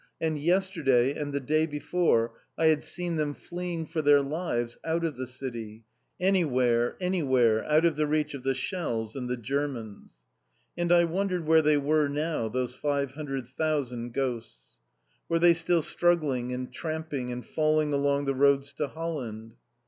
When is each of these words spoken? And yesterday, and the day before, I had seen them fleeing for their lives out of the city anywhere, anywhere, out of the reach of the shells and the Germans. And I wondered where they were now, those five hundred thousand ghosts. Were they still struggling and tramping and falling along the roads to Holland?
And 0.19 0.39
yesterday, 0.39 1.13
and 1.15 1.31
the 1.31 1.39
day 1.39 1.67
before, 1.67 2.33
I 2.57 2.69
had 2.73 2.83
seen 2.83 3.17
them 3.17 3.35
fleeing 3.35 3.85
for 3.85 4.01
their 4.01 4.23
lives 4.23 4.79
out 4.83 5.05
of 5.05 5.15
the 5.15 5.27
city 5.27 5.83
anywhere, 6.19 6.97
anywhere, 6.99 7.63
out 7.65 7.85
of 7.85 7.97
the 7.97 8.07
reach 8.07 8.33
of 8.33 8.41
the 8.41 8.55
shells 8.55 9.15
and 9.15 9.29
the 9.29 9.37
Germans. 9.37 10.23
And 10.75 10.91
I 10.91 11.03
wondered 11.03 11.45
where 11.45 11.61
they 11.61 11.77
were 11.77 12.07
now, 12.07 12.49
those 12.49 12.73
five 12.73 13.11
hundred 13.11 13.47
thousand 13.49 14.15
ghosts. 14.15 14.77
Were 15.29 15.37
they 15.37 15.53
still 15.53 15.83
struggling 15.83 16.51
and 16.51 16.73
tramping 16.73 17.31
and 17.31 17.45
falling 17.45 17.93
along 17.93 18.25
the 18.25 18.33
roads 18.33 18.73
to 18.73 18.87
Holland? 18.87 19.53